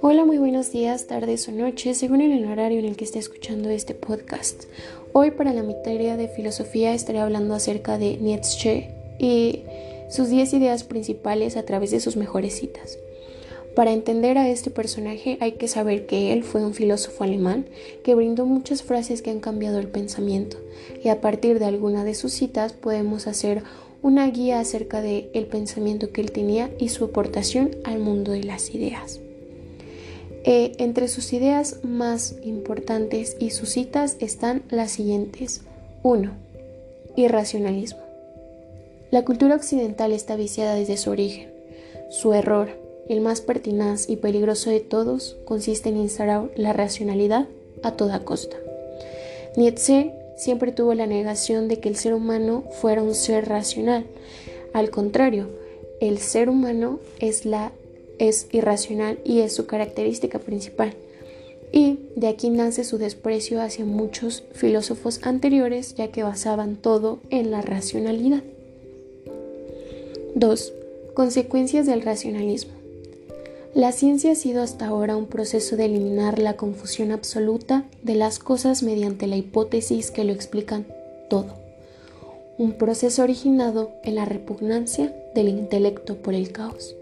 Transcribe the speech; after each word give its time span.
Hola, 0.00 0.24
muy 0.24 0.38
buenos 0.38 0.72
días, 0.72 1.06
tardes 1.06 1.46
o 1.48 1.52
noches, 1.52 1.98
según 1.98 2.22
el 2.22 2.44
horario 2.46 2.78
en 2.78 2.86
el 2.86 2.96
que 2.96 3.04
esté 3.04 3.18
escuchando 3.18 3.68
este 3.68 3.94
podcast. 3.94 4.64
Hoy 5.12 5.32
para 5.32 5.52
la 5.52 5.62
materia 5.62 6.16
de 6.16 6.28
filosofía 6.28 6.94
estaré 6.94 7.18
hablando 7.18 7.54
acerca 7.54 7.98
de 7.98 8.16
Nietzsche 8.16 8.90
y 9.18 9.64
sus 10.08 10.30
10 10.30 10.54
ideas 10.54 10.84
principales 10.84 11.56
a 11.56 11.64
través 11.64 11.90
de 11.90 12.00
sus 12.00 12.16
mejores 12.16 12.54
citas. 12.54 12.98
Para 13.74 13.92
entender 13.92 14.38
a 14.38 14.48
este 14.48 14.70
personaje 14.70 15.36
hay 15.40 15.52
que 15.52 15.68
saber 15.68 16.06
que 16.06 16.32
él 16.32 16.44
fue 16.44 16.64
un 16.64 16.74
filósofo 16.74 17.24
alemán 17.24 17.66
que 18.04 18.14
brindó 18.14 18.46
muchas 18.46 18.82
frases 18.82 19.20
que 19.20 19.30
han 19.30 19.40
cambiado 19.40 19.78
el 19.78 19.88
pensamiento 19.88 20.58
y 21.02 21.08
a 21.08 21.20
partir 21.20 21.58
de 21.58 21.64
alguna 21.64 22.04
de 22.04 22.14
sus 22.14 22.32
citas 22.32 22.72
podemos 22.72 23.26
hacer 23.26 23.64
una 24.04 24.30
guía 24.30 24.60
acerca 24.60 25.00
del 25.00 25.30
el 25.32 25.46
pensamiento 25.46 26.12
que 26.12 26.20
él 26.20 26.30
tenía 26.30 26.70
y 26.78 26.90
su 26.90 27.06
aportación 27.06 27.70
al 27.84 28.00
mundo 28.00 28.32
de 28.32 28.44
las 28.44 28.74
ideas. 28.74 29.18
Eh, 30.44 30.72
entre 30.76 31.08
sus 31.08 31.32
ideas 31.32 31.78
más 31.84 32.34
importantes 32.42 33.34
y 33.40 33.48
sus 33.48 33.70
citas 33.70 34.18
están 34.20 34.62
las 34.68 34.90
siguientes. 34.90 35.62
1. 36.02 36.32
Irracionalismo. 37.16 38.02
La 39.10 39.24
cultura 39.24 39.54
occidental 39.54 40.12
está 40.12 40.36
viciada 40.36 40.74
desde 40.74 40.98
su 40.98 41.10
origen. 41.10 41.50
Su 42.10 42.34
error, 42.34 42.68
el 43.08 43.22
más 43.22 43.40
pertinaz 43.40 44.10
y 44.10 44.16
peligroso 44.16 44.68
de 44.68 44.80
todos, 44.80 45.38
consiste 45.46 45.88
en 45.88 45.96
instaurar 45.96 46.50
la 46.56 46.74
racionalidad 46.74 47.48
a 47.82 47.92
toda 47.92 48.20
costa. 48.20 48.58
Nietzsche 49.56 50.12
siempre 50.36 50.72
tuvo 50.72 50.94
la 50.94 51.06
negación 51.06 51.68
de 51.68 51.80
que 51.80 51.88
el 51.88 51.96
ser 51.96 52.14
humano 52.14 52.64
fuera 52.80 53.02
un 53.02 53.14
ser 53.14 53.48
racional. 53.48 54.04
Al 54.72 54.90
contrario, 54.90 55.48
el 56.00 56.18
ser 56.18 56.48
humano 56.48 56.98
es 57.20 57.44
la 57.46 57.72
es 58.18 58.46
irracional 58.52 59.18
y 59.24 59.40
es 59.40 59.54
su 59.54 59.66
característica 59.66 60.38
principal. 60.38 60.94
Y 61.72 61.98
de 62.14 62.28
aquí 62.28 62.50
nace 62.50 62.84
su 62.84 62.98
desprecio 62.98 63.60
hacia 63.60 63.84
muchos 63.84 64.44
filósofos 64.52 65.20
anteriores 65.22 65.94
ya 65.94 66.08
que 66.08 66.22
basaban 66.22 66.76
todo 66.76 67.18
en 67.30 67.50
la 67.50 67.62
racionalidad. 67.62 68.42
2. 70.36 70.72
Consecuencias 71.14 71.86
del 71.86 72.02
racionalismo. 72.02 72.83
La 73.74 73.90
ciencia 73.90 74.30
ha 74.30 74.34
sido 74.36 74.62
hasta 74.62 74.86
ahora 74.86 75.16
un 75.16 75.26
proceso 75.26 75.76
de 75.76 75.86
eliminar 75.86 76.38
la 76.38 76.54
confusión 76.56 77.10
absoluta 77.10 77.82
de 78.04 78.14
las 78.14 78.38
cosas 78.38 78.84
mediante 78.84 79.26
la 79.26 79.36
hipótesis 79.36 80.12
que 80.12 80.22
lo 80.22 80.32
explican 80.32 80.86
todo. 81.28 81.54
Un 82.56 82.74
proceso 82.74 83.24
originado 83.24 83.90
en 84.04 84.14
la 84.14 84.26
repugnancia 84.26 85.12
del 85.34 85.48
intelecto 85.48 86.14
por 86.14 86.34
el 86.34 86.52
caos. 86.52 86.94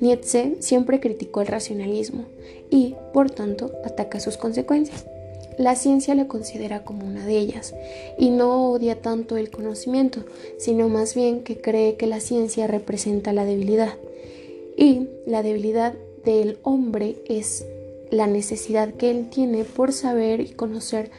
Nietzsche 0.00 0.54
siempre 0.60 1.00
criticó 1.00 1.40
el 1.40 1.48
racionalismo 1.48 2.26
y, 2.70 2.94
por 3.12 3.32
tanto, 3.32 3.72
ataca 3.84 4.20
sus 4.20 4.36
consecuencias. 4.36 5.06
La 5.58 5.74
ciencia 5.74 6.14
le 6.14 6.28
considera 6.28 6.84
como 6.84 7.04
una 7.04 7.26
de 7.26 7.38
ellas 7.38 7.74
y 8.16 8.30
no 8.30 8.70
odia 8.70 9.00
tanto 9.00 9.36
el 9.36 9.50
conocimiento, 9.50 10.24
sino 10.58 10.88
más 10.88 11.16
bien 11.16 11.42
que 11.42 11.60
cree 11.60 11.96
que 11.96 12.06
la 12.06 12.20
ciencia 12.20 12.68
representa 12.68 13.32
la 13.32 13.44
debilidad. 13.44 13.94
Y 14.76 15.08
la 15.26 15.42
debilidad 15.42 15.94
del 16.24 16.58
hombre 16.62 17.16
es 17.26 17.66
la 18.10 18.26
necesidad 18.26 18.94
que 18.94 19.10
él 19.10 19.28
tiene 19.30 19.64
por 19.64 19.92
saber 19.92 20.40
y 20.40 20.50
conocer 20.50 21.10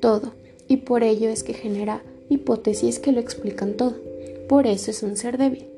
todo, 0.00 0.32
y 0.68 0.78
por 0.78 1.02
ello 1.02 1.28
es 1.30 1.42
que 1.42 1.54
genera 1.54 2.02
hipótesis 2.28 2.98
que 2.98 3.12
lo 3.12 3.20
explican 3.20 3.74
todo. 3.74 3.96
Por 4.48 4.66
eso 4.66 4.90
es 4.90 5.02
un 5.02 5.16
ser 5.16 5.38
débil 5.38 5.72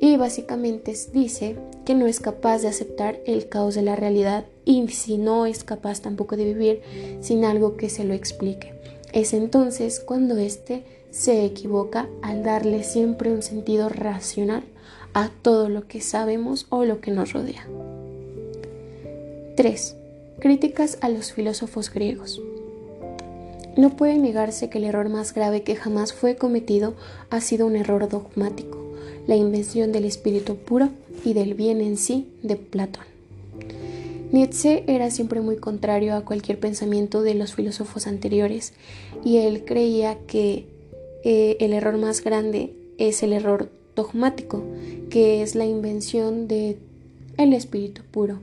y 0.00 0.16
básicamente 0.16 0.94
dice 1.12 1.56
que 1.84 1.94
no 1.94 2.06
es 2.06 2.20
capaz 2.20 2.60
de 2.60 2.68
aceptar 2.68 3.18
el 3.24 3.48
caos 3.48 3.74
de 3.74 3.82
la 3.82 3.96
realidad 3.96 4.44
y 4.64 4.86
si 4.88 5.16
no 5.18 5.46
es 5.46 5.64
capaz 5.64 6.00
tampoco 6.00 6.36
de 6.36 6.44
vivir 6.44 6.80
sin 7.20 7.44
algo 7.44 7.76
que 7.76 7.88
se 7.88 8.04
lo 8.04 8.14
explique. 8.14 8.74
Es 9.12 9.32
entonces 9.32 10.00
cuando 10.00 10.36
éste 10.36 10.82
se 11.10 11.44
equivoca 11.44 12.08
al 12.22 12.42
darle 12.42 12.82
siempre 12.84 13.32
un 13.32 13.42
sentido 13.42 13.88
racional 13.88 14.64
a 15.16 15.30
todo 15.30 15.70
lo 15.70 15.88
que 15.88 16.02
sabemos 16.02 16.66
o 16.68 16.84
lo 16.84 17.00
que 17.00 17.10
nos 17.10 17.32
rodea. 17.32 17.66
3. 19.56 19.96
Críticas 20.40 20.98
a 21.00 21.08
los 21.08 21.32
filósofos 21.32 21.90
griegos. 21.90 22.42
No 23.78 23.96
puede 23.96 24.18
negarse 24.18 24.68
que 24.68 24.76
el 24.76 24.84
error 24.84 25.08
más 25.08 25.32
grave 25.32 25.62
que 25.62 25.74
jamás 25.74 26.12
fue 26.12 26.36
cometido 26.36 26.92
ha 27.30 27.40
sido 27.40 27.66
un 27.66 27.76
error 27.76 28.10
dogmático 28.10 28.84
la 29.26 29.36
invención 29.36 29.90
del 29.90 30.04
espíritu 30.04 30.56
puro 30.56 30.90
y 31.24 31.32
del 31.32 31.54
bien 31.54 31.80
en 31.80 31.96
sí 31.96 32.28
de 32.42 32.56
Platón. 32.56 33.04
Nietzsche 34.32 34.84
era 34.86 35.10
siempre 35.10 35.40
muy 35.40 35.56
contrario 35.56 36.14
a 36.14 36.26
cualquier 36.26 36.60
pensamiento 36.60 37.22
de 37.22 37.34
los 37.34 37.54
filósofos 37.54 38.06
anteriores 38.06 38.74
y 39.24 39.38
él 39.38 39.64
creía 39.64 40.18
que 40.26 40.66
eh, 41.24 41.56
el 41.60 41.72
error 41.72 41.96
más 41.96 42.22
grande 42.22 42.74
es 42.98 43.22
el 43.22 43.32
error 43.32 43.70
dogmático, 43.96 44.62
que 45.10 45.42
es 45.42 45.54
la 45.54 45.64
invención 45.64 46.46
de 46.46 46.78
el 47.36 47.52
espíritu 47.52 48.02
puro. 48.10 48.40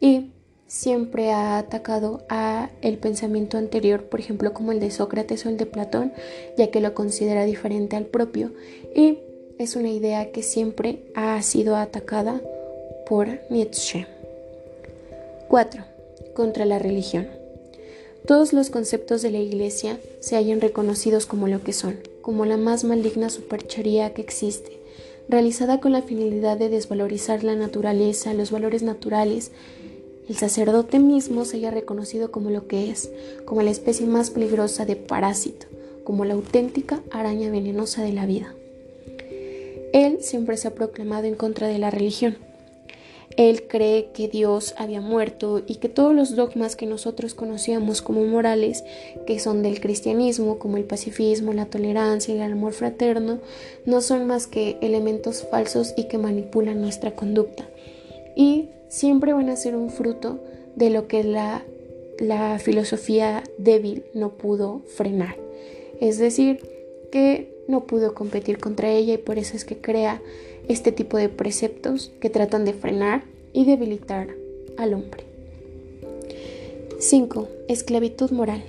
Y 0.00 0.30
siempre 0.66 1.30
ha 1.30 1.58
atacado 1.58 2.24
a 2.28 2.70
el 2.82 2.98
pensamiento 2.98 3.58
anterior, 3.58 4.04
por 4.04 4.20
ejemplo, 4.20 4.52
como 4.52 4.72
el 4.72 4.80
de 4.80 4.90
Sócrates 4.90 5.44
o 5.46 5.48
el 5.48 5.56
de 5.56 5.66
Platón, 5.66 6.12
ya 6.56 6.70
que 6.70 6.80
lo 6.80 6.94
considera 6.94 7.44
diferente 7.44 7.96
al 7.96 8.06
propio 8.06 8.52
y 8.94 9.18
es 9.58 9.76
una 9.76 9.88
idea 9.88 10.32
que 10.32 10.42
siempre 10.42 11.02
ha 11.14 11.40
sido 11.42 11.76
atacada 11.76 12.40
por 13.08 13.40
Nietzsche. 13.50 14.06
4. 15.48 15.84
Contra 16.34 16.66
la 16.66 16.78
religión. 16.78 17.28
Todos 18.26 18.52
los 18.52 18.70
conceptos 18.70 19.22
de 19.22 19.30
la 19.30 19.38
Iglesia 19.38 19.98
se 20.20 20.36
hayan 20.36 20.60
reconocidos 20.60 21.26
como 21.26 21.46
lo 21.46 21.62
que 21.62 21.72
son, 21.72 22.00
como 22.20 22.44
la 22.44 22.56
más 22.56 22.82
maligna 22.82 23.30
superchería 23.30 24.12
que 24.12 24.20
existe, 24.20 24.75
realizada 25.28 25.80
con 25.80 25.92
la 25.92 26.02
finalidad 26.02 26.56
de 26.56 26.68
desvalorizar 26.68 27.44
la 27.44 27.54
naturaleza, 27.54 28.34
los 28.34 28.50
valores 28.50 28.82
naturales. 28.82 29.50
El 30.28 30.36
sacerdote 30.36 30.98
mismo 30.98 31.44
se 31.44 31.58
haya 31.58 31.70
reconocido 31.70 32.30
como 32.30 32.50
lo 32.50 32.66
que 32.66 32.90
es, 32.90 33.10
como 33.44 33.62
la 33.62 33.70
especie 33.70 34.06
más 34.06 34.30
peligrosa 34.30 34.84
de 34.84 34.96
parásito, 34.96 35.66
como 36.04 36.24
la 36.24 36.34
auténtica 36.34 37.02
araña 37.10 37.50
venenosa 37.50 38.02
de 38.02 38.12
la 38.12 38.26
vida. 38.26 38.54
Él 39.92 40.18
siempre 40.20 40.56
se 40.56 40.68
ha 40.68 40.74
proclamado 40.74 41.26
en 41.26 41.36
contra 41.36 41.68
de 41.68 41.78
la 41.78 41.90
religión. 41.90 42.36
Él 43.36 43.66
cree 43.68 44.10
que 44.12 44.28
Dios 44.28 44.74
había 44.78 45.00
muerto 45.00 45.62
y 45.66 45.76
que 45.76 45.88
todos 45.88 46.14
los 46.14 46.36
dogmas 46.36 46.76
que 46.76 46.86
nosotros 46.86 47.34
conocíamos 47.34 48.00
como 48.02 48.24
morales, 48.24 48.84
que 49.26 49.38
son 49.38 49.62
del 49.62 49.80
cristianismo, 49.80 50.58
como 50.58 50.76
el 50.76 50.84
pacifismo, 50.84 51.52
la 51.52 51.66
tolerancia 51.66 52.34
y 52.34 52.38
el 52.38 52.52
amor 52.52 52.72
fraterno, 52.72 53.40
no 53.84 54.00
son 54.00 54.26
más 54.26 54.46
que 54.46 54.78
elementos 54.80 55.44
falsos 55.50 55.92
y 55.96 56.04
que 56.04 56.18
manipulan 56.18 56.80
nuestra 56.80 57.14
conducta. 57.14 57.68
Y 58.34 58.70
siempre 58.88 59.32
van 59.32 59.50
a 59.50 59.56
ser 59.56 59.76
un 59.76 59.90
fruto 59.90 60.38
de 60.74 60.90
lo 60.90 61.08
que 61.08 61.24
la, 61.24 61.64
la 62.18 62.58
filosofía 62.58 63.42
débil 63.58 64.04
no 64.14 64.34
pudo 64.36 64.82
frenar. 64.86 65.36
Es 66.00 66.18
decir, 66.18 66.75
que 67.10 67.54
no 67.68 67.84
pudo 67.84 68.14
competir 68.14 68.58
contra 68.58 68.90
ella 68.90 69.14
y 69.14 69.18
por 69.18 69.38
eso 69.38 69.56
es 69.56 69.64
que 69.64 69.78
crea 69.78 70.22
este 70.68 70.92
tipo 70.92 71.16
de 71.16 71.28
preceptos 71.28 72.12
que 72.20 72.30
tratan 72.30 72.64
de 72.64 72.72
frenar 72.72 73.24
y 73.52 73.64
debilitar 73.64 74.28
al 74.76 74.94
hombre. 74.94 75.24
5. 76.98 77.48
Esclavitud 77.68 78.30
moral. 78.30 78.64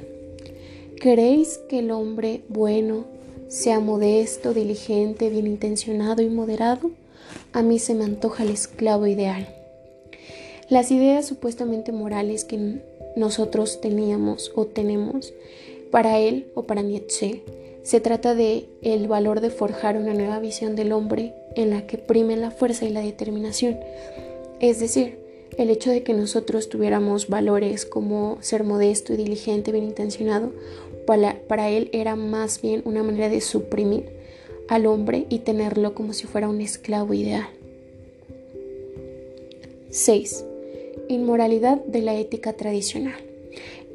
¿Queréis 0.99 1.59
que 1.69 1.79
el 1.79 1.91
hombre 1.91 2.41
bueno 2.49 3.05
sea 3.47 3.79
modesto, 3.79 4.53
diligente, 4.53 5.29
bien 5.29 5.47
intencionado 5.47 6.21
y 6.21 6.29
moderado? 6.29 6.91
A 7.53 7.61
mí 7.61 7.79
se 7.79 7.93
me 7.93 8.03
antoja 8.03 8.43
el 8.43 8.49
esclavo 8.49 9.07
ideal. 9.07 9.47
Las 10.69 10.91
ideas 10.91 11.25
supuestamente 11.25 11.91
morales 11.91 12.43
que 12.43 12.81
nosotros 13.15 13.79
teníamos 13.79 14.51
o 14.55 14.65
tenemos 14.65 15.33
para 15.91 16.19
él 16.19 16.51
o 16.55 16.63
para 16.63 16.81
Nietzsche 16.81 17.43
se 17.87 18.01
trata 18.01 18.35
de 18.35 18.67
el 18.81 19.07
valor 19.07 19.39
de 19.39 19.49
forjar 19.49 19.95
una 19.95 20.13
nueva 20.13 20.39
visión 20.39 20.75
del 20.75 20.91
hombre 20.91 21.33
en 21.55 21.69
la 21.69 21.87
que 21.87 21.97
prime 21.97 22.35
la 22.35 22.51
fuerza 22.51 22.83
y 22.83 22.89
la 22.89 22.99
determinación. 22.99 23.79
Es 24.59 24.81
decir, 24.81 25.19
el 25.57 25.69
hecho 25.69 25.91
de 25.91 26.03
que 26.03 26.13
nosotros 26.13 26.67
tuviéramos 26.67 27.29
valores 27.29 27.85
como 27.85 28.39
ser 28.41 28.65
modesto 28.65 29.13
y 29.13 29.15
diligente, 29.15 29.71
bien 29.71 29.85
intencionado, 29.85 30.51
para, 31.05 31.39
para 31.47 31.69
él 31.69 31.89
era 31.93 32.17
más 32.17 32.61
bien 32.61 32.81
una 32.83 33.03
manera 33.03 33.29
de 33.29 33.39
suprimir 33.39 34.09
al 34.67 34.85
hombre 34.85 35.25
y 35.29 35.39
tenerlo 35.39 35.95
como 35.95 36.11
si 36.11 36.27
fuera 36.27 36.49
un 36.49 36.59
esclavo 36.59 37.13
ideal. 37.13 37.47
6. 39.91 40.43
Inmoralidad 41.07 41.81
de 41.85 42.01
la 42.01 42.15
ética 42.15 42.51
tradicional. 42.51 43.26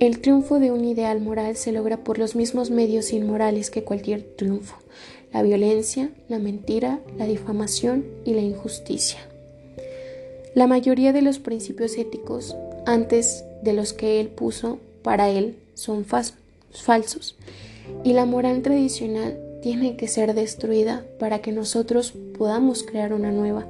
El 0.02 0.19
triunfo 0.19 0.58
de 0.58 0.72
un 0.72 0.84
ideal 0.84 1.20
moral 1.20 1.54
se 1.54 1.70
logra 1.70 1.99
por 1.99 2.19
los 2.19 2.34
mismos 2.34 2.72
medios 2.72 3.12
inmorales 3.12 3.70
que 3.70 3.84
cualquier 3.84 4.25
triunfo. 4.25 4.75
la 5.32 5.44
violencia, 5.44 6.10
la 6.28 6.40
mentira, 6.40 6.99
la 7.16 7.25
difamación 7.25 8.04
y 8.25 8.34
la 8.34 8.40
injusticia. 8.40 9.20
La 10.56 10.66
mayoría 10.66 11.12
de 11.12 11.22
los 11.22 11.38
principios 11.38 11.96
éticos, 11.96 12.56
antes 12.84 13.44
de 13.62 13.75
los 13.75 13.93
que 13.93 14.19
él 14.19 14.26
puso 14.26 14.81
para 15.04 15.31
él, 15.31 15.54
son 15.75 16.05
falsos, 16.05 17.37
y 18.02 18.12
la 18.12 18.26
moral 18.26 18.62
tradicional 18.62 19.38
tiene 19.62 19.96
que 19.96 20.08
ser 20.08 20.34
destruida 20.34 21.06
para 21.20 21.38
que 21.43 21.52
nosotros 21.52 22.12
podamos 22.37 22.82
crear 22.82 23.12
una 23.12 23.31
nueva 23.31 23.69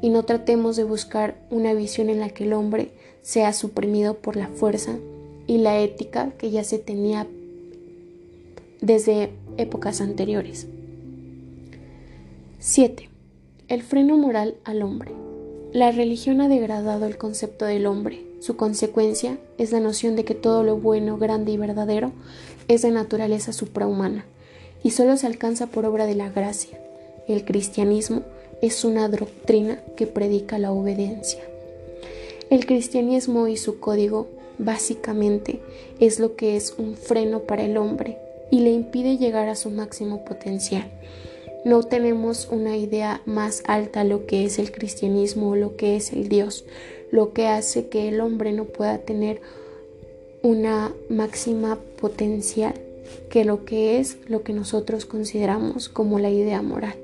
y 0.00 0.08
no 0.08 0.22
tratemos 0.22 0.76
de 0.76 0.84
buscar 0.84 1.36
una 1.50 1.74
visión 1.74 2.08
en 2.08 2.20
la 2.20 2.30
que 2.30 2.44
el 2.44 2.54
hombre 2.54 2.92
sea 3.20 3.52
suprimido 3.52 4.14
por 4.14 4.36
la 4.36 4.48
fuerza 4.48 4.96
y 5.46 5.58
la 5.58 5.80
ética 5.80 6.32
que 6.38 6.50
ya 6.50 6.64
se 6.64 6.78
tenía 6.78 7.26
desde 8.80 9.30
épocas 9.56 10.00
anteriores. 10.00 10.66
7. 12.58 13.08
El 13.68 13.82
freno 13.82 14.16
moral 14.16 14.56
al 14.64 14.82
hombre. 14.82 15.12
La 15.72 15.92
religión 15.92 16.40
ha 16.40 16.48
degradado 16.48 17.06
el 17.06 17.18
concepto 17.18 17.64
del 17.64 17.86
hombre. 17.86 18.24
Su 18.40 18.56
consecuencia 18.56 19.38
es 19.58 19.72
la 19.72 19.80
noción 19.80 20.16
de 20.16 20.24
que 20.24 20.34
todo 20.34 20.62
lo 20.62 20.76
bueno, 20.76 21.18
grande 21.18 21.52
y 21.52 21.56
verdadero 21.56 22.12
es 22.68 22.82
de 22.82 22.90
naturaleza 22.90 23.52
suprahumana 23.52 24.24
y 24.82 24.90
solo 24.90 25.16
se 25.16 25.26
alcanza 25.26 25.66
por 25.66 25.84
obra 25.84 26.06
de 26.06 26.14
la 26.14 26.30
gracia. 26.30 26.78
El 27.28 27.44
cristianismo 27.44 28.22
es 28.62 28.84
una 28.84 29.08
doctrina 29.08 29.80
que 29.96 30.06
predica 30.06 30.58
la 30.58 30.72
obediencia. 30.72 31.42
El 32.50 32.66
cristianismo 32.66 33.48
y 33.48 33.56
su 33.56 33.80
código 33.80 34.28
básicamente 34.58 35.60
es 36.00 36.18
lo 36.18 36.36
que 36.36 36.56
es 36.56 36.74
un 36.78 36.96
freno 36.96 37.40
para 37.40 37.64
el 37.64 37.76
hombre 37.76 38.18
y 38.50 38.60
le 38.60 38.70
impide 38.70 39.16
llegar 39.16 39.48
a 39.48 39.56
su 39.56 39.70
máximo 39.70 40.24
potencial 40.24 40.90
no 41.66 41.82
tenemos 41.82 42.46
una 42.52 42.76
idea 42.76 43.22
más 43.26 43.64
alta 43.66 44.04
lo 44.04 44.24
que 44.24 44.44
es 44.44 44.60
el 44.60 44.70
cristianismo 44.70 45.50
o 45.50 45.56
lo 45.56 45.76
que 45.76 45.96
es 45.96 46.12
el 46.12 46.28
Dios, 46.28 46.64
lo 47.10 47.32
que 47.32 47.48
hace 47.48 47.88
que 47.88 48.06
el 48.06 48.20
hombre 48.20 48.52
no 48.52 48.66
pueda 48.66 48.98
tener 48.98 49.40
una 50.42 50.94
máxima 51.08 51.76
potencial 52.00 52.74
que 53.30 53.44
lo 53.44 53.64
que 53.64 53.98
es 53.98 54.16
lo 54.28 54.44
que 54.44 54.52
nosotros 54.52 55.06
consideramos 55.06 55.88
como 55.88 56.20
la 56.20 56.30
idea 56.30 56.62
moral. 56.62 56.94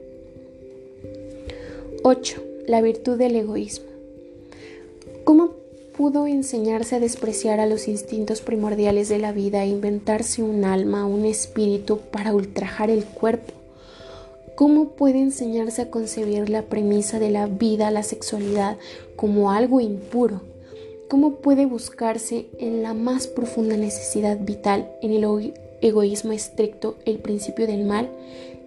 8. 2.05 2.41
La 2.69 2.81
virtud 2.83 3.19
del 3.19 3.35
egoísmo. 3.35 3.87
¿Cómo 5.25 5.55
pudo 5.97 6.27
enseñarse 6.27 6.97
a 6.97 7.00
despreciar 7.00 7.61
a 7.61 7.67
los 7.67 7.87
instintos 7.87 8.41
primordiales 8.41 9.09
de 9.09 9.19
la 9.19 9.33
vida 9.33 9.62
e 9.62 9.69
inventarse 9.69 10.43
un 10.43 10.65
alma, 10.65 11.06
un 11.06 11.25
espíritu 11.25 11.99
para 11.99 12.35
ultrajar 12.35 12.91
el 12.91 13.05
cuerpo? 13.05 13.53
¿Cómo 14.55 14.91
puede 14.91 15.19
enseñarse 15.21 15.83
a 15.83 15.91
concebir 15.91 16.49
la 16.49 16.62
premisa 16.62 17.19
de 17.19 17.31
la 17.31 17.47
vida, 17.47 17.91
la 17.91 18.03
sexualidad, 18.03 18.77
como 19.17 19.50
algo 19.50 19.81
impuro? 19.81 20.43
¿Cómo 21.09 21.37
puede 21.37 21.67
buscarse 21.67 22.47
en 22.59 22.83
la 22.83 22.94
más 22.94 23.27
profunda 23.27 23.77
necesidad 23.77 24.39
vital, 24.39 24.91
en 25.03 25.12
el 25.12 25.53
egoísmo 25.81 26.33
estricto, 26.33 26.97
el 27.05 27.19
principio 27.19 27.67
del 27.67 27.85
mal? 27.85 28.09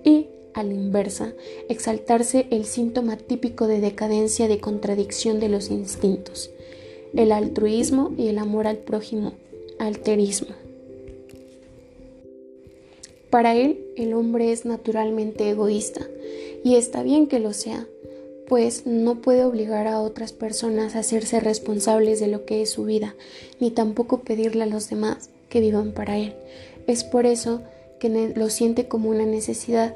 Y, 0.03 0.27
a 0.53 0.63
la 0.63 0.73
inversa, 0.73 1.33
exaltarse 1.69 2.47
el 2.49 2.65
síntoma 2.65 3.17
típico 3.17 3.67
de 3.67 3.79
decadencia 3.81 4.47
de 4.47 4.59
contradicción 4.59 5.39
de 5.39 5.49
los 5.49 5.69
instintos, 5.69 6.49
el 7.15 7.31
altruismo 7.31 8.13
y 8.17 8.27
el 8.27 8.37
amor 8.37 8.67
al 8.67 8.77
prójimo, 8.77 9.33
alterismo. 9.79 10.55
Para 13.29 13.55
él, 13.55 13.79
el 13.97 14.13
hombre 14.13 14.51
es 14.51 14.65
naturalmente 14.65 15.49
egoísta, 15.49 16.07
y 16.63 16.75
está 16.75 17.03
bien 17.03 17.27
que 17.27 17.39
lo 17.39 17.53
sea, 17.53 17.85
pues 18.47 18.85
no 18.85 19.21
puede 19.21 19.43
obligar 19.43 19.87
a 19.87 20.01
otras 20.01 20.31
personas 20.31 20.95
a 20.95 20.99
hacerse 20.99 21.39
responsables 21.39 22.19
de 22.19 22.27
lo 22.27 22.45
que 22.45 22.61
es 22.61 22.69
su 22.69 22.85
vida, 22.85 23.15
ni 23.59 23.71
tampoco 23.71 24.21
pedirle 24.21 24.63
a 24.63 24.67
los 24.67 24.89
demás 24.89 25.29
que 25.49 25.59
vivan 25.59 25.91
para 25.91 26.17
él. 26.17 26.33
Es 26.87 27.03
por 27.03 27.25
eso 27.25 27.61
que 27.99 28.33
lo 28.35 28.49
siente 28.49 28.87
como 28.87 29.09
una 29.09 29.25
necesidad, 29.25 29.95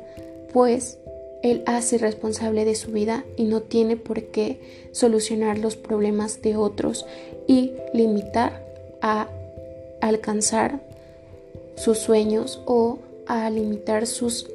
pues 0.52 0.98
él 1.42 1.64
hace 1.66 1.98
responsable 1.98 2.66
de 2.66 2.76
su 2.76 2.92
vida 2.92 3.24
y 3.38 3.46
no 3.46 3.62
tiene 3.62 3.96
por 3.96 4.24
qué 4.24 4.60
solucionar 4.92 5.58
los 5.58 5.76
problemas 5.76 6.42
de 6.42 6.56
otros 6.56 7.06
y 7.48 7.72
limitar 7.94 8.66
a 9.02 9.30
alcanzar 10.02 10.82
sus 11.76 11.98
sueños 11.98 12.62
o 12.66 13.00
a 13.26 13.50
limitar 13.50 14.06
sus, 14.06 14.50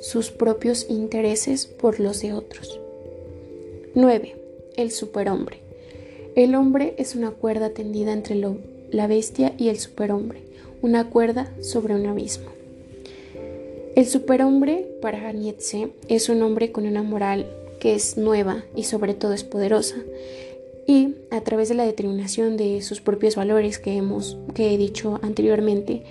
sus 0.00 0.30
propios 0.30 0.86
intereses 0.90 1.66
por 1.66 2.00
los 2.00 2.20
de 2.20 2.34
otros. 2.34 2.80
9. 3.94 4.36
El 4.76 4.90
superhombre. 4.90 5.60
El 6.34 6.54
hombre 6.54 6.94
es 6.98 7.14
una 7.14 7.30
cuerda 7.30 7.70
tendida 7.70 8.12
entre 8.12 8.38
la 8.90 9.06
bestia 9.06 9.54
y 9.56 9.68
el 9.70 9.78
superhombre, 9.78 10.42
una 10.82 11.08
cuerda 11.08 11.50
sobre 11.62 11.94
un 11.94 12.04
abismo. 12.06 12.55
El 13.96 14.04
superhombre, 14.04 14.86
para 15.00 15.32
Nietzsche, 15.32 15.88
es 16.08 16.28
un 16.28 16.42
hombre 16.42 16.70
con 16.70 16.86
una 16.86 17.02
moral 17.02 17.46
que 17.80 17.94
es 17.94 18.18
nueva 18.18 18.62
y 18.76 18.84
sobre 18.84 19.14
todo 19.14 19.32
es 19.32 19.42
poderosa, 19.42 19.96
y 20.86 21.14
a 21.30 21.40
través 21.40 21.70
de 21.70 21.76
la 21.76 21.86
determinación 21.86 22.58
de 22.58 22.82
sus 22.82 23.00
propios 23.00 23.36
valores 23.36 23.78
que 23.78 23.96
hemos 23.96 24.36
que 24.52 24.74
he 24.74 24.76
dicho 24.76 25.18
anteriormente, 25.22 26.02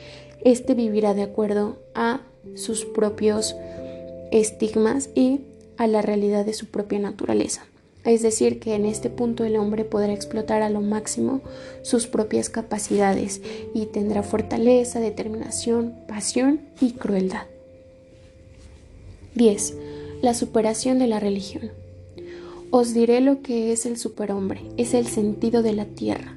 este 0.44 0.74
vivirá 0.74 1.14
de 1.14 1.22
acuerdo 1.22 1.78
a 1.94 2.22
sus 2.56 2.86
propios 2.86 3.56
estigmas 4.32 5.12
y 5.14 5.42
a 5.78 5.86
la 5.86 6.02
realidad 6.02 6.44
de 6.44 6.54
su 6.54 6.66
propia 6.66 6.98
naturaleza. 6.98 7.68
Es 8.04 8.24
decir, 8.24 8.60
que 8.60 8.74
en 8.74 8.86
este 8.88 9.12
punto 9.12 9.46
el 9.46 9.58
hombre 9.58 9.86
podrá 9.86 10.12
explotar 10.12 10.64
a 10.64 10.72
lo 10.72 10.82
máximo 10.82 11.42
sus 11.84 12.08
propias 12.08 12.50
capacidades 12.50 13.42
y 13.76 13.86
tendrá 13.86 14.24
fortaleza, 14.24 15.00
determinación, 15.00 15.94
pasión 16.08 16.62
y 16.82 16.94
crueldad. 16.94 17.46
10. 19.36 19.76
La 20.22 20.34
superación 20.34 21.00
de 21.00 21.08
la 21.08 21.20
religión. 21.20 21.72
Os 22.72 22.94
diré 22.94 23.22
lo 23.22 23.42
que 23.42 23.72
es 23.72 23.86
el 23.86 23.98
superhombre, 23.98 24.62
es 24.78 24.94
el 24.94 25.08
sentido 25.08 25.62
de 25.62 25.74
la 25.74 25.86
tierra, 25.86 26.36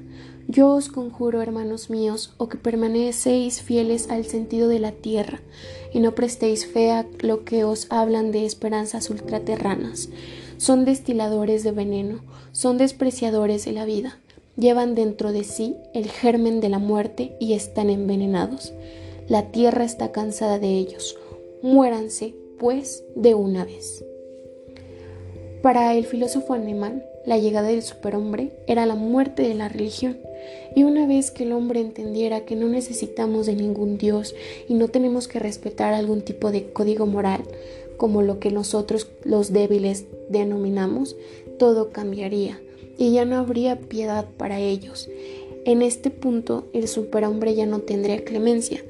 yo 0.51 0.69
os 0.69 0.89
conjuro, 0.89 1.43
hermanos 1.43 1.91
míos, 1.91 2.33
o 2.37 2.49
que 2.49 2.57
permanecéis 2.57 3.61
fieles 3.61 4.09
al 4.09 4.25
sentido 4.25 4.67
de 4.67 4.79
la 4.79 4.91
tierra, 4.91 5.41
y 5.93 5.99
no 5.99 6.15
prestéis 6.15 6.65
fe 6.65 6.89
a 6.89 7.05
lo 7.19 7.45
que 7.45 7.65
os 7.65 7.85
hablan 7.91 8.31
de 8.31 8.47
esperanzas 8.47 9.11
ultraterranas. 9.11 10.09
Son 10.57 10.85
destiladores 10.85 11.63
de 11.63 11.71
veneno, 11.71 12.23
son 12.51 12.79
despreciadores 12.79 13.63
de 13.65 13.73
la 13.73 13.85
vida, 13.85 14.17
llevan 14.57 14.95
dentro 14.95 15.31
de 15.31 15.43
sí 15.43 15.75
el 15.93 16.09
germen 16.09 16.61
de 16.61 16.69
la 16.69 16.79
muerte 16.79 17.35
y 17.39 17.53
están 17.53 17.91
envenenados. 17.91 18.73
La 19.27 19.51
tierra 19.51 19.85
está 19.85 20.11
cansada 20.11 20.57
de 20.57 20.79
ellos. 20.79 21.15
Muéranse, 21.61 22.33
pues, 22.59 23.03
de 23.15 23.33
una 23.33 23.65
vez. 23.65 24.05
Para 25.63 25.95
el 25.95 26.05
filósofo 26.05 26.53
alemán, 26.53 27.03
la 27.25 27.37
llegada 27.37 27.67
del 27.67 27.81
superhombre 27.81 28.51
era 28.67 28.85
la 28.85 28.95
muerte 28.95 29.43
de 29.43 29.55
la 29.55 29.67
religión. 29.67 30.17
Y 30.75 30.83
una 30.83 31.05
vez 31.05 31.31
que 31.31 31.43
el 31.43 31.51
hombre 31.51 31.81
entendiera 31.81 32.45
que 32.45 32.55
no 32.55 32.67
necesitamos 32.69 33.45
de 33.45 33.55
ningún 33.55 33.97
Dios 33.97 34.35
y 34.67 34.75
no 34.75 34.87
tenemos 34.87 35.27
que 35.27 35.39
respetar 35.39 35.93
algún 35.93 36.21
tipo 36.21 36.51
de 36.51 36.71
código 36.71 37.05
moral, 37.05 37.41
como 37.97 38.21
lo 38.21 38.39
que 38.39 38.51
nosotros 38.51 39.09
los 39.23 39.51
débiles 39.51 40.05
denominamos, 40.29 41.17
todo 41.57 41.89
cambiaría 41.89 42.61
y 42.97 43.11
ya 43.11 43.25
no 43.25 43.37
habría 43.37 43.79
piedad 43.79 44.25
para 44.37 44.59
ellos. 44.59 45.09
En 45.65 45.81
este 45.81 46.09
punto 46.09 46.67
el 46.73 46.87
superhombre 46.87 47.53
ya 47.55 47.65
no 47.65 47.79
tendría 47.79 48.23
clemencia 48.23 48.83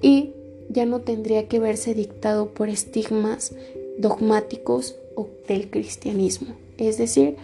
y 0.00 0.34
ya 0.72 0.86
no 0.86 1.00
tendría 1.00 1.48
que 1.48 1.58
verse 1.58 1.94
dictado 1.94 2.48
por 2.48 2.68
estigmas 2.68 3.52
dogmáticos 3.98 4.96
o 5.14 5.28
del 5.46 5.70
cristianismo. 5.70 6.54
Es 6.78 6.98
decir, 6.98 7.36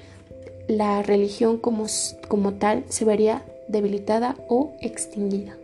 la 0.67 1.03
religión 1.03 1.59
como, 1.59 1.87
como 2.29 2.55
tal 2.55 2.85
se 2.89 3.05
vería 3.05 3.45
debilitada 3.69 4.37
o 4.49 4.73
extinguida. 4.81 5.57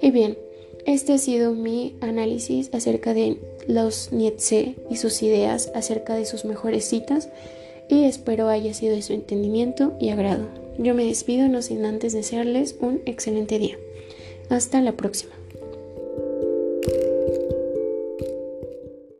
Y 0.00 0.10
bien, 0.10 0.36
este 0.84 1.12
ha 1.12 1.18
sido 1.18 1.54
mi 1.54 1.94
análisis 2.00 2.70
acerca 2.74 3.14
de 3.14 3.38
los 3.68 4.12
Nietzsche 4.12 4.74
y 4.90 4.96
sus 4.96 5.22
ideas 5.22 5.70
acerca 5.74 6.14
de 6.14 6.26
sus 6.26 6.44
mejores 6.44 6.84
citas 6.84 7.28
y 7.88 8.04
espero 8.04 8.48
haya 8.48 8.74
sido 8.74 8.94
de 8.94 9.02
su 9.02 9.12
entendimiento 9.12 9.92
y 10.00 10.08
agrado. 10.08 10.48
Yo 10.78 10.94
me 10.94 11.04
despido 11.04 11.48
no 11.48 11.62
sin 11.62 11.84
antes 11.84 12.12
desearles 12.12 12.76
un 12.80 13.00
excelente 13.06 13.58
día. 13.58 13.78
Hasta 14.48 14.80
la 14.80 14.92
próxima. 14.92 15.41